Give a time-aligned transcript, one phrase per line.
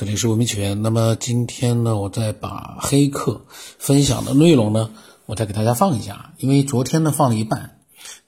[0.00, 0.80] 这里是文明起源。
[0.80, 4.90] 那么今天呢，我再把黑客分享的内容呢，
[5.26, 6.32] 我再给大家放一下。
[6.38, 7.78] 因为昨天呢放了一半，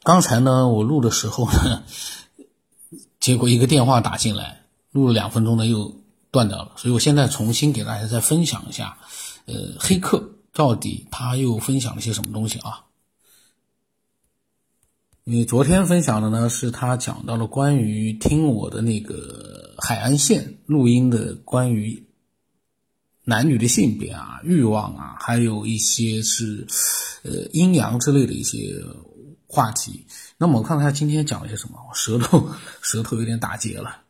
[0.03, 1.82] 刚才呢我录的时候呢，
[3.21, 5.96] 结果一个电话打进来，录了两分钟呢又
[6.30, 8.98] 断掉了，所以我现在重新给大家再分享一下，
[9.46, 12.84] 呃，黑客到底他又分享了些什么东西啊？
[15.24, 22.06] 因为昨天分享的呢，是他讲到了关于听我的那个海岸线录音的关于
[23.24, 26.66] 男女的性别啊、欲望啊，还有一些是
[27.24, 28.58] 呃阴阳之类的一些
[29.46, 30.06] 话题。
[30.38, 32.48] 那么我看看他今天讲了些什么，我舌头
[32.80, 34.02] 舌头有点打结了。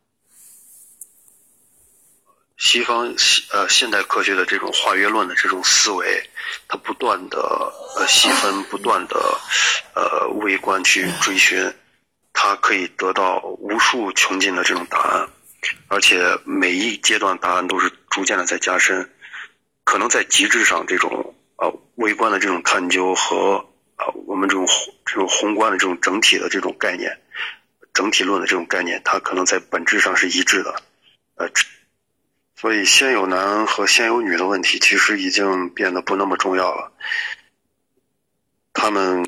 [2.59, 3.15] 西方
[3.53, 6.31] 呃现代科学的这种化约论的这种思维，
[6.69, 7.39] 它不断的
[7.97, 9.17] 呃细分，不断的
[9.97, 11.75] 呃微观去追寻，
[12.33, 15.29] 它可以得到无数穷尽的这种答案，
[15.89, 19.11] 而且每一阶段答案都是逐渐的在加深，
[19.85, 24.67] 可能在极致上这种呃微观的这种探究和啊我们这种
[25.05, 27.21] 这种宏观的这种整体的这种概念，
[27.93, 30.83] 整体论的这种概念，它可能在本质上是一致的，
[31.37, 31.49] 呃。
[32.55, 36.93] 所以，先有男和先有女的问题，其实已经变得不那么重要了。
[38.73, 39.27] 他们，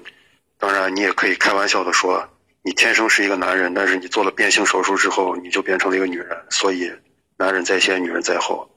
[0.57, 2.29] 当然，你也可以开玩笑的说，
[2.65, 6.45] 你天生是一个男人，但是你做了变性手术之后，你就变成了一个女人。
[6.51, 6.91] 所以，
[7.37, 8.75] 男人在先，女人在后。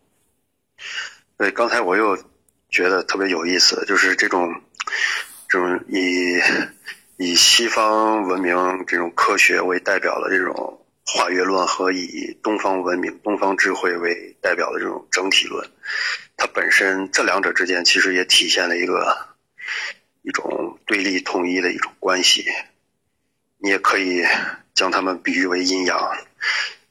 [1.38, 2.18] 对，刚才我又
[2.70, 4.62] 觉得特别有意思，就是这种，
[5.48, 6.38] 这种以
[7.16, 10.84] 以西方文明这种科学为代表的这种。
[11.10, 15.66] 化约论和以东方文明、东方智慧为代表的这种整体论，
[16.36, 19.18] 它本身这两者之间其实也体现了一个
[20.22, 22.46] 一种对立统一的一种关系。
[23.60, 24.24] 你也可以
[24.74, 26.18] 将它们比喻为阴阳，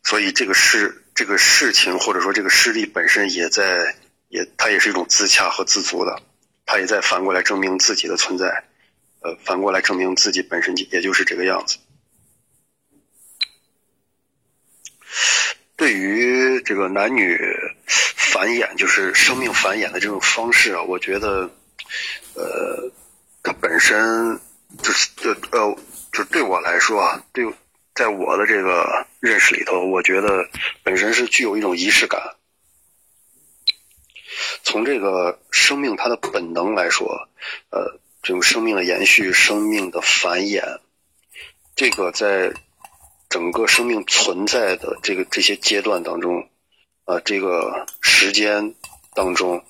[0.02, 3.96] 所以这个事、这个事情或者说这个事例本身也在
[4.28, 6.20] 也它也是一种自洽和自足的，
[6.64, 8.64] 它也在反过来证明自己的存在，
[9.20, 11.78] 呃，反过来证明自己本身也就是这个样子。
[15.76, 17.38] 对于这个男女
[17.86, 21.50] 繁衍，就是生命繁衍的这种方式啊，我觉得，
[22.34, 22.90] 呃，
[23.42, 24.40] 它本身
[24.82, 25.78] 就是呃呃，
[26.16, 27.44] 就对我来说啊，对，
[27.94, 30.48] 在我的这个认识里头，我觉得
[30.82, 32.36] 本身是具有一种仪式感。
[34.62, 37.28] 从这个生命它的本能来说，
[37.70, 40.80] 呃，这种生命的延续、生命的繁衍，
[41.74, 42.52] 这个在。
[43.28, 46.48] 整个生命存在的这个这些阶段当中，
[47.04, 48.76] 啊，这个时间
[49.14, 49.64] 当中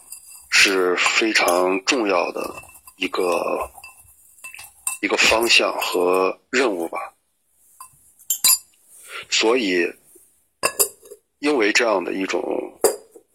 [0.50, 2.54] 是非常重要的
[2.96, 3.70] 一个
[5.00, 7.14] 一个方向和任务吧。
[9.30, 9.92] 所以，
[11.38, 12.80] 因为这样的一种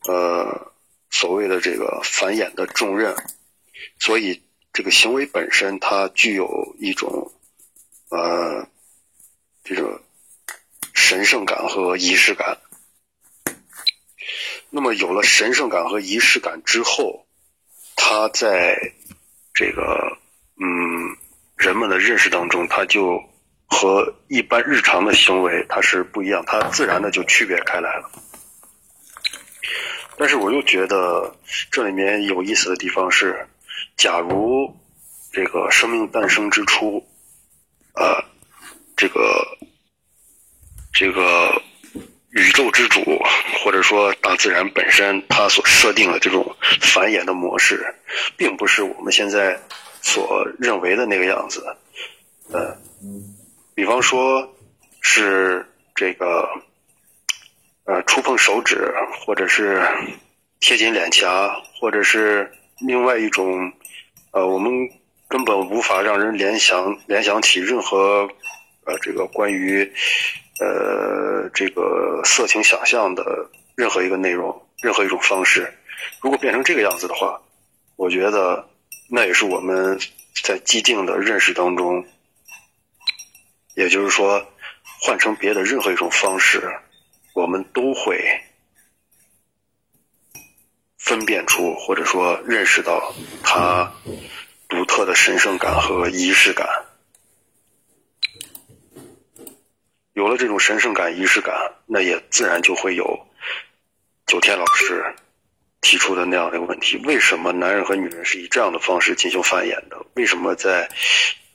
[0.07, 0.71] 呃
[1.09, 3.15] 所谓的这个繁衍的重任，
[3.99, 4.41] 所以
[4.73, 7.31] 这个行为本身它具有一种
[8.09, 8.67] 呃
[9.63, 10.01] 这种。
[10.93, 12.59] 神圣感和仪式感。
[14.69, 17.25] 那么有了神圣感和仪式感之后，
[17.95, 18.77] 它在
[19.53, 20.17] 这个
[20.55, 21.17] 嗯
[21.61, 23.23] 人们的认识当中，它就
[23.67, 28.11] 和一般日常的行为它是不一样，它自然的就区别开来了。
[30.17, 31.33] 但是我又觉得
[31.71, 33.47] 这里面有意思的地方是，
[33.95, 34.75] 假如
[35.31, 37.07] 这个生命诞生之初，
[37.93, 38.21] 呃，
[38.97, 39.57] 这个。
[40.93, 41.59] 这个
[42.31, 43.01] 宇宙之主，
[43.63, 47.95] 或者说大自然本身，它所设定的这种繁衍的模式，
[48.35, 49.57] 并不是我们现在
[50.01, 51.75] 所认为的那个样子。
[52.51, 52.75] 呃，
[53.75, 54.53] 比方说，
[55.01, 56.49] 是这个
[57.85, 58.93] 呃触碰手指，
[59.25, 59.81] 或者是
[60.59, 63.71] 贴近脸颊，或者是另外一种
[64.31, 64.71] 呃，我们
[65.27, 68.29] 根本无法让人联想联想起任何
[68.85, 69.91] 呃这个关于。
[70.59, 75.73] 呃，这个色情想象的任何一个内容，任何一种方式，
[76.21, 77.41] 如果变成这个样子的话，
[77.95, 78.69] 我觉得
[79.13, 79.99] 那也是我们
[80.41, 82.07] 在既定的认识当中，
[83.75, 84.47] 也就是说，
[85.01, 86.79] 换成别的任何一种方式，
[87.33, 88.41] 我们都会
[90.97, 93.13] 分辨出或者说认识到
[93.43, 93.91] 它
[94.69, 96.85] 独特的神圣感和仪式感。
[100.13, 103.27] 有了这种神圣感、仪式感，那也自然就会有
[104.25, 105.13] 九天老师
[105.81, 110.05] 提出的那样的一个问题：为什么男人和女人是以这样的方式进行繁衍的？
[110.13, 110.89] 为什么在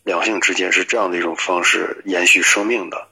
[0.02, 3.08] 两性之间是这样的一种方式延续生命的？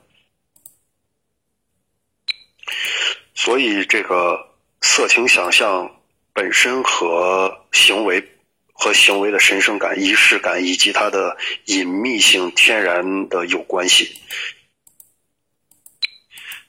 [3.34, 6.00] 所以，这个色情想象
[6.32, 8.32] 本身和行为
[8.72, 14.20] 和行为的神圣感、仪式感以及它的隐秘性天然的有关系。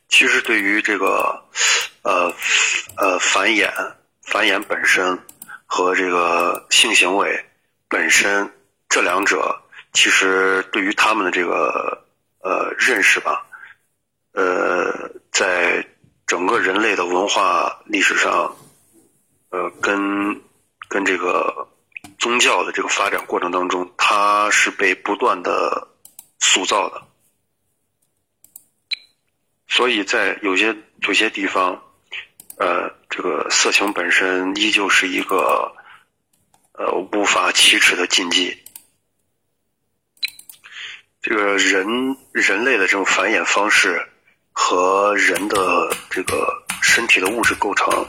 [0.10, 1.46] 其实对于这个
[2.04, 2.34] 呃
[2.98, 3.72] 呃繁衍
[4.26, 5.18] 繁衍本身
[5.66, 7.46] 和这个性行为
[7.88, 8.52] 本身
[8.90, 9.62] 这两者，
[9.94, 12.06] 其实对于他们的这个
[12.40, 13.46] 呃认识吧，
[14.34, 15.88] 呃，在
[16.28, 18.56] 整个人类的文化历史上，
[19.50, 20.42] 呃，跟
[20.90, 21.70] 跟这个
[22.18, 25.88] 宗教的这个发展过程当中，它是被不断的
[26.40, 27.04] 塑造的。
[29.68, 31.84] 所以在有些有些地方，
[32.58, 35.76] 呃，这个色情本身依旧是一个
[36.72, 38.64] 呃无法启齿的禁忌。
[41.22, 44.08] 这个人人类的这种繁衍方式
[44.54, 48.06] 和人的这个身体的物质构成，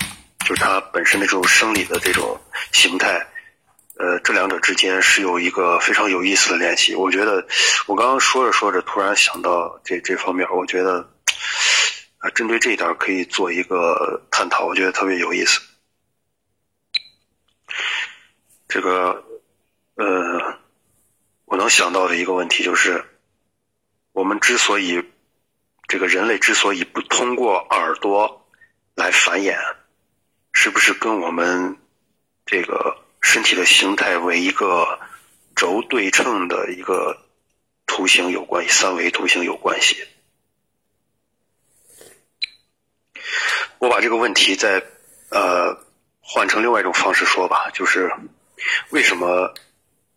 [0.47, 2.41] 就是它本身的这种生理的这种
[2.73, 3.27] 形态，
[3.99, 6.95] 呃，这两者之间是有一个非常有意思的联系。
[6.95, 7.49] 我觉得
[7.87, 11.11] 我刚刚说着说着，突然想到这这方面，我觉得。
[12.31, 15.61] 针对这一点可以做一个探讨，我觉得特别有意思。
[18.69, 19.25] 这个，
[19.95, 20.59] 呃，
[21.45, 23.05] 我能想到的一个问题就是，
[24.13, 25.05] 我们之所以
[25.87, 28.49] 这个人类之所以不通过耳朵
[28.95, 29.57] 来繁衍，
[30.53, 31.79] 是不是跟我们
[32.45, 34.99] 这个身体的形态为一个
[35.55, 37.23] 轴对称的一个
[37.87, 39.97] 图形有关系，三维图形有关系？
[43.87, 44.83] 我把这个问题再
[45.31, 45.79] 呃
[46.21, 48.13] 换成另外一种方式说吧，就是
[48.91, 49.55] 为什么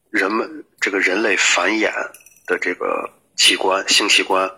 [0.10, 1.92] 人们这个人类繁衍
[2.48, 4.58] 的这个器官性器官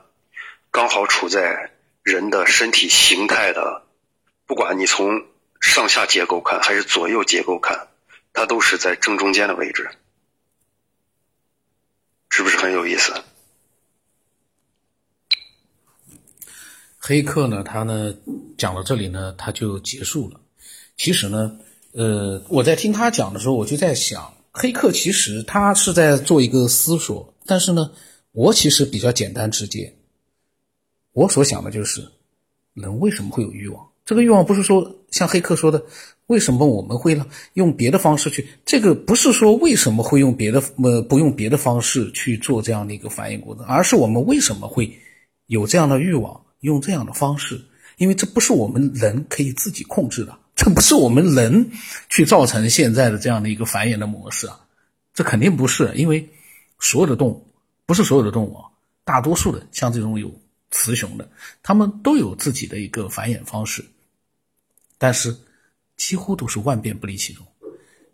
[0.71, 1.73] 刚好处在
[2.03, 3.83] 人的身体形态的，
[4.45, 5.25] 不管你从
[5.59, 7.89] 上下结构看还是左右结构看，
[8.31, 9.89] 它都是在正中间的位置，
[12.29, 13.13] 是不是很有意思？
[17.03, 18.13] 黑客呢，他呢
[18.61, 20.39] 讲到这里呢，他就结束了。
[20.95, 21.57] 其实呢，
[21.93, 27.89] 呃，我在听他讲的时候，我就在想，黑客其实他是在做一个思索，但是呢，
[28.33, 29.95] 我其实比较简单直接。
[31.11, 32.07] 我所想的就是，
[32.75, 33.83] 人为什么会有欲望？
[34.05, 35.83] 这个欲望不是说像黑客说的，
[36.27, 37.19] 为什么我们会
[37.53, 38.47] 用别的方式去？
[38.63, 44.99] 这个不是说为什么会用别的呃不用别的方式去做这样的一个反应过程，而是我们为什么会
[45.47, 46.45] 有这样的欲望？
[46.59, 47.59] 用这样的方式，
[48.01, 51.69] 因为这不是我们人可以自己控制的，这不是我们人
[52.09, 54.59] 去造成现在的这样的一个繁衍的模式啊，
[55.13, 56.27] 这肯定不是，因为
[56.79, 57.45] 所有的动物，
[57.85, 58.65] 不是所有的动物啊，
[59.03, 60.33] 大多数的像这种有
[60.71, 61.29] 雌雄的，
[61.61, 63.85] 它们都有自己的一个繁衍方式，
[64.97, 65.37] 但是
[65.95, 67.45] 几乎都是万变不离其宗。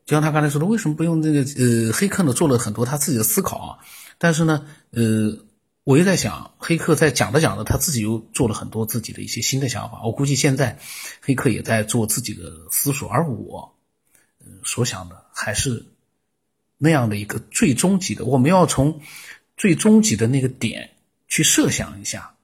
[0.06, 1.40] 就像他刚才说的，为什么不用这个？
[1.40, 3.80] 呃，黑客呢做了很多他自己的思考啊，
[4.18, 5.34] 但是呢，呃。
[5.88, 10.04] 我又在想，黑客在讲着讲着，他自己又做了很多自己的一些新的想法。
[10.04, 10.78] 我估计现在，
[11.22, 13.74] 黑客也在做自己的思索，而我，
[14.46, 15.86] 嗯，所想的还是
[16.78, 18.26] 那样的一个最终极的。
[18.26, 19.00] 我们要从
[19.56, 20.90] 最终极的那个点
[21.30, 22.36] 去设想一下，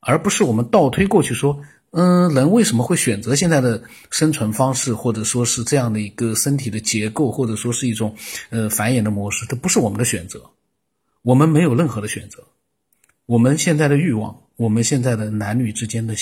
[0.00, 1.62] 而不是我们倒推过去说，
[1.92, 3.80] 嗯，人为什么会选择现在的
[4.10, 8.16] 生存方式，或者说是这样的一个身体的结构，或者说是一种
[8.50, 9.46] 呃繁衍的模式？
[9.46, 10.50] 这不是我们的选择，
[11.22, 12.42] 我们没有任何的选择。
[13.28, 16.14] 我们现在的欲望，我们现在的男女之间的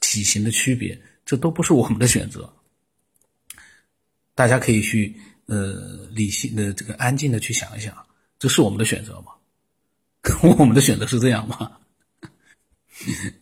[0.00, 2.50] 体型的区别，这都不是我们的选择。
[4.34, 7.94] 大家可以去呃理性的这个安静的去想一想，
[8.38, 9.32] 这是我们的选择吗？
[10.58, 11.72] 我们的选择是这样吗？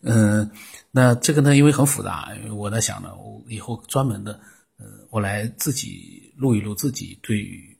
[0.01, 0.51] 嗯，
[0.91, 4.33] 那这个呢，因为很复杂，我在想呢，我以后专门的，
[4.75, 7.77] 呃，我来自己录一录自己对于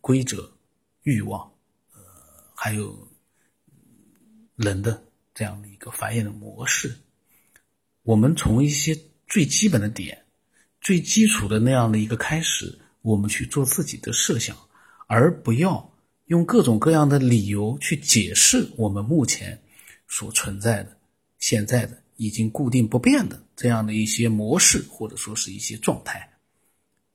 [0.00, 0.50] 规则、
[1.02, 1.42] 欲望，
[1.92, 2.00] 呃，
[2.54, 3.05] 还有。
[4.56, 6.96] 人的这样的一个繁衍的模式，
[8.02, 8.98] 我们从一些
[9.28, 10.24] 最基本的点、
[10.80, 14.56] 最基础的那样的一个开始，我们去做自己的设想，
[15.06, 15.92] 而不要
[16.26, 19.60] 用各种各样的理由去解释我们目前
[20.08, 20.96] 所存在的、
[21.38, 26.30] 现在的已经固定不变的这样的一些模式，或者说是一些状态，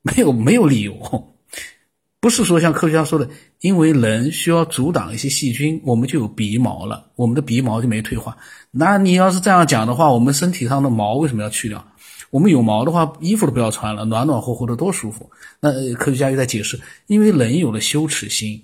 [0.03, 1.30] 没有没有理由。
[2.21, 3.27] 不是说像科学家说的，
[3.61, 8.37] 因为人需要阻挡一些细菌，我们就有鼻毛了，我们的鼻毛就没退化。
[8.69, 11.83] 那你要是这样讲的话，我们身体上的毛为什么要去掉？
[12.29, 15.31] 我们有毛的话，衣服都不要穿了，暖暖和和的多舒服。
[15.59, 18.63] 那科学家又在解释，因为人有了羞耻心，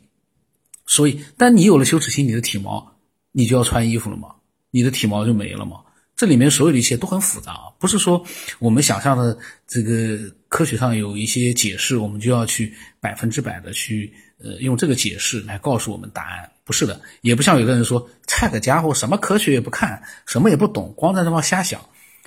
[0.85, 2.93] 所以，但你有了羞耻心，你的体毛，
[3.31, 4.29] 你就要穿衣服了吗？
[4.69, 5.77] 你的体毛就没了吗？
[6.17, 8.25] 这里面所有的一切都很复杂啊，不是说
[8.57, 10.17] 我们想象的这个
[10.49, 21.79] 科学上有一些解释，我们就要去百分之百的去呃用这个解释来告诉我们答案，不是的，也不像有的人说，这个家伙什么科学也不看，什么也不懂，光在那方瞎想。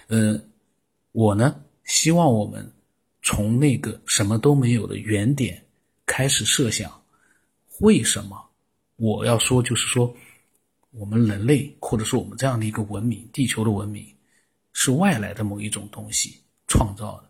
[0.07, 0.41] 嗯，
[1.11, 2.73] 我呢希望我们
[3.23, 5.61] 从那个什么都没有的原点
[6.07, 7.03] 开始设想，
[7.81, 8.41] 为什么
[8.95, 10.15] 我要说就是说。
[10.93, 14.05] 我们人类，或者说我们这样的一个文明，地球的文明，
[14.73, 16.35] 是外来的某一种东西
[16.67, 17.25] 创造的。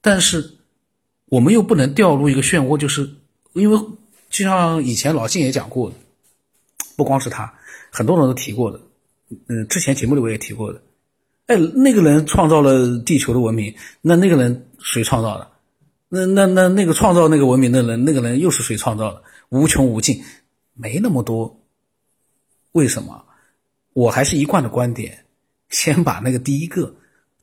[0.00, 0.50] 但是，
[1.26, 3.08] 我们又不能掉入一个漩涡，就是
[3.52, 3.78] 因为
[4.30, 5.96] 就像以前老晋也讲过的，
[6.96, 7.52] 不光是他，
[7.90, 8.80] 很多人都提过的。
[9.48, 10.80] 嗯，之前节目里我也提过的。
[11.46, 15.50] 哎，那个人创造了地球的文明，那那个人谁创造的？
[16.08, 19.22] 那那那那个创造那个文明的人，那个人又是谁创造的？
[19.50, 20.22] 无穷无尽，
[20.72, 21.60] 没那么多。
[22.74, 23.24] 为什么？
[23.92, 25.26] 我还是一贯的观点，
[25.70, 26.96] 先把那个第一个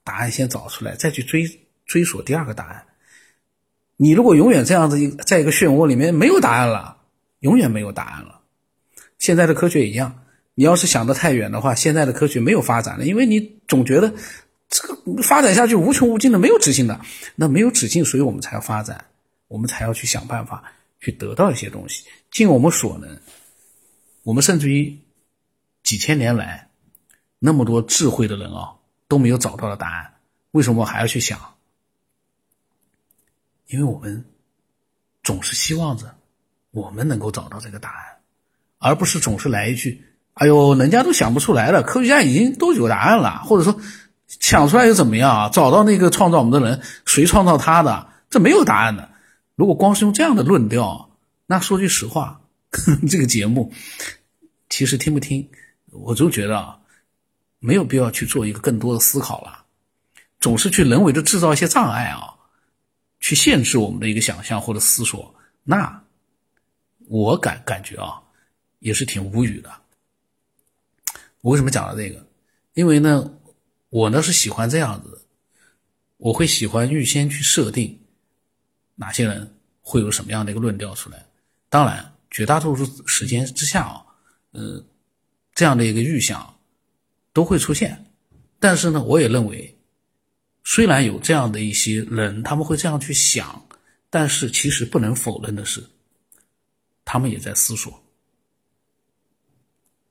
[0.04, 2.84] 答案先找出来，再去追追索第二个答案。
[3.96, 6.98] 你如果永远这样子在一个漩涡里面，没有答案了，
[7.40, 8.42] 永远没有答案了。
[9.20, 14.14] 现在的科学一样，你要是想得太远的话，现在的科学没有发展了，因为你总觉得
[14.68, 17.00] 这个发展下去无穷无尽的，没有止境的。
[17.38, 19.06] 那没有止境，所以我们才要发展，
[19.48, 23.18] 我们才要去想办法去得到一些东西，尽我们所能。
[24.24, 25.00] 我们甚至于。
[25.84, 26.70] 几千年来，
[27.40, 28.74] 那么多智慧的人啊，
[29.08, 30.14] 都没有找到的答案，
[30.52, 31.40] 为什么还要去想？
[33.68, 34.26] 因为我们
[35.24, 36.14] 总是希望着
[36.72, 38.06] 我们能够找到这个答案，
[38.80, 40.04] 而不是总是来一句
[40.36, 43.80] ：“哎呦，人家都想不出来了，科学家已经都有答案了。”或者说，
[44.28, 45.50] 想出来又怎么样啊？
[45.50, 48.10] 找到那个创造我们的人，谁创造他的？
[48.30, 49.10] 这没有答案的。
[49.56, 51.12] 如果光是用这样的论调，
[51.46, 52.42] 那说句实话，
[53.10, 53.74] 这个节目
[54.70, 55.50] 其实听不听？
[55.92, 56.80] 我就觉得啊，
[57.60, 59.66] 没有必要去做一个更多的思考了，
[60.40, 62.34] 总是去人为的制造一些障碍啊，
[63.20, 66.02] 去限制我们的一个想象或者思索，那
[67.08, 68.24] 我感感觉啊，
[68.80, 69.70] 也是挺无语的。
[71.42, 72.26] 我为什么讲了这个？
[72.74, 73.30] 因为呢，
[73.90, 75.26] 我呢是喜欢这样子，
[76.16, 78.00] 我会喜欢预先去设定
[78.96, 81.26] 哪些人会有什么样的一个论调出来。
[81.68, 84.06] 当然，绝大多数时间之下啊，
[84.54, 84.86] 嗯。
[85.62, 86.58] 这样的一个预想
[87.34, 88.08] 都会出现，
[88.60, 89.78] 但是呢，我也认为，
[90.64, 93.64] 虽然有这样的一些人，他们会这样去想，
[94.10, 95.84] 但是其实不能否认的是，
[97.06, 98.04] 他们也在思索。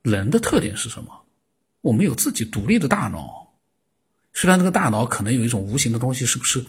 [0.02, 1.21] 人的特点是什么？
[1.80, 3.52] 我们有自己独立的大脑，
[4.33, 6.64] 虽然这个大脑可能有一种无形的东西，是不是，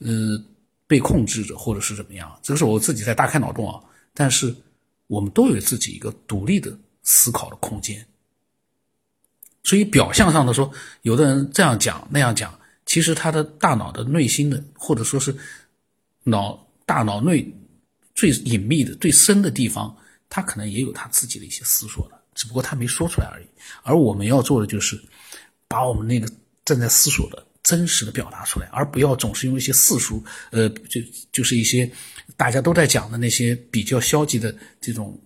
[0.00, 0.38] 呃，
[0.86, 2.38] 被控制着，或者是怎么样？
[2.42, 3.82] 这个是我自己在大开脑洞啊。
[4.12, 4.54] 但是
[5.06, 8.06] 我们都有自己一个独立的思考的空间。
[9.66, 10.70] 所以表象上的说，
[11.02, 12.56] 有的人这样讲那样讲，
[12.86, 15.36] 其实他的大脑的内心的，或者说是
[16.22, 16.56] 脑
[16.86, 17.52] 大脑内
[18.14, 19.92] 最隐秘的、最深的地方，
[20.28, 23.46] 他可能也有他自己的一些思索的，只不过他没说出来而已。
[23.82, 25.02] 而我们要做的就是，
[25.66, 26.28] 把我们那个
[26.64, 31.00] 正在思索的真实的表达出来，而不要总是用一些世俗，呃，就
[31.32, 31.90] 就是一些
[32.36, 35.20] 大家都在讲的那些比较消极的这种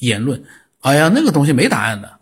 [0.00, 0.44] 言论。
[0.80, 2.20] 哎呀，那个东西没答案的。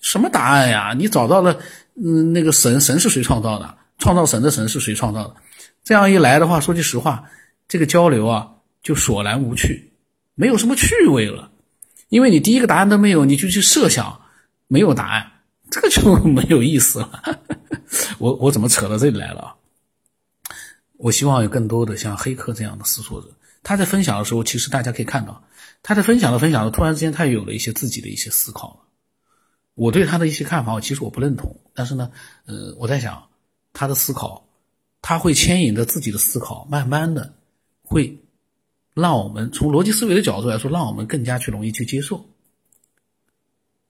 [0.00, 0.94] 什么答案呀？
[0.96, 1.58] 你找到了，
[1.94, 3.76] 嗯，那个神神是谁创造的？
[3.98, 5.36] 创造神的神是谁创造的？
[5.84, 7.24] 这样一来的话，说句实话，
[7.68, 8.50] 这个交流啊
[8.82, 9.92] 就索然无趣，
[10.34, 11.50] 没有什么趣味了。
[12.08, 14.20] 因为你第一个答案都没有，你就去设想
[14.68, 15.30] 没有答案，
[15.70, 17.22] 这个就没有意思了。
[18.18, 19.54] 我我怎么扯到这里来了？
[20.96, 23.28] 我希望有更多的像黑客这样的思索者，
[23.62, 25.42] 他在分享的时候，其实大家可以看到，
[25.82, 28.89] 他在分享的分享的，突然之间他有了一些自己的一些思考了。
[29.80, 32.12] 我对他的一些看法，我其实我不认同，但是呢，
[32.44, 33.26] 呃，我在想，
[33.72, 34.46] 他的思考，
[35.00, 37.32] 他会牵引着自己的思考，慢慢的，
[37.82, 38.14] 会
[38.92, 42.22] 让我们从逻辑思维的角度来说，让我们更加去容易去接受。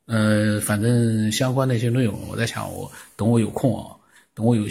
[0.07, 3.97] 呃，反正相关的一些内容，我在想，我等我有空啊，
[4.33, 4.63] 等我有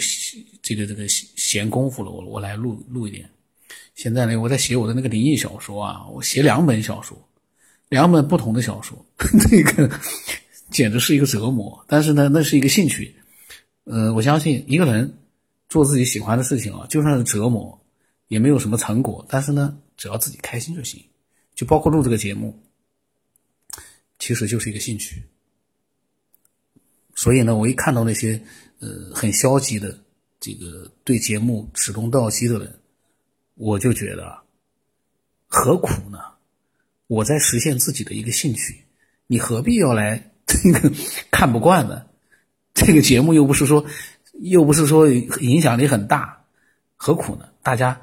[0.62, 3.28] 这个这个闲工夫了，我我来录录一点。
[3.94, 7.14] 现在呢，我在写我的那个灵异小说啊，我写两本小说，
[7.90, 8.96] 两本不同的小说，
[9.52, 10.00] 那个。
[10.70, 13.14] 简直是一个折磨，但是呢，那是一个兴趣。
[13.84, 15.12] 呃，我相信一个人
[15.68, 17.80] 做自己喜欢的事情啊，就算是折磨，
[18.28, 21.02] 也没有什么成果，但是呢，只要自己开心就行。
[21.54, 22.58] 就包括录这个节目，
[24.18, 25.22] 其实就是一个兴趣。
[27.14, 28.40] 所以呢，我一看到那些
[28.78, 29.98] 呃很消极的
[30.38, 32.80] 这个对节目指东道西的人，
[33.56, 34.38] 我就觉得
[35.48, 36.18] 何苦呢？
[37.08, 38.84] 我在实现自己的一个兴趣，
[39.26, 40.29] 你何必要来？
[40.62, 40.92] 这个
[41.30, 42.10] 看不惯的，
[42.74, 43.86] 这个节目又不是说，
[44.40, 46.44] 又不是说影响力很大，
[46.96, 47.48] 何苦呢？
[47.62, 48.00] 大家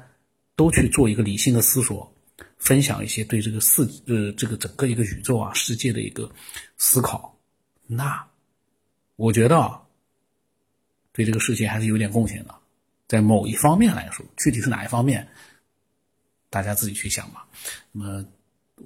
[0.56, 2.10] 都去做一个理性的思索，
[2.56, 6.30] 分享一些对这个世呃这个整个一个宇宙啊世界的一个
[6.78, 7.36] 思考，
[7.86, 8.26] 那
[9.16, 9.82] 我觉得啊，
[11.12, 12.54] 对这个世界还是有点贡献的，
[13.06, 15.28] 在某一方面来说，具体是哪一方面，
[16.48, 17.46] 大家自己去想吧。
[17.92, 18.24] 那么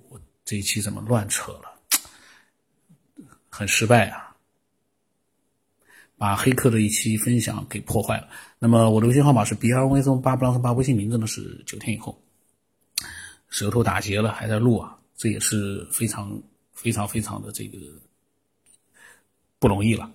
[0.09, 1.71] 我这一期怎么乱扯了？
[3.55, 4.35] 很失败啊！
[6.17, 8.29] 把黑客的一期分享给破坏了。
[8.59, 12.19] 那么我的微信号码是 b r v 松八布朗森八，微信名字呢是九天以后。
[13.49, 16.43] 舌头打结了还在录啊，这也是非常
[16.73, 17.77] 非常非常的这个
[19.59, 20.11] 不容易了。